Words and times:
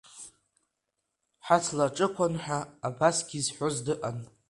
Ҳаҭла 1.45 1.85
аҿықәан 1.87 2.33
ҳәа 2.43 2.59
абасгьы 2.87 3.39
зҳәоз 3.45 3.75
дыҟан… 3.85 4.17